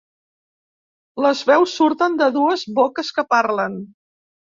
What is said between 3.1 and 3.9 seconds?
que parlen.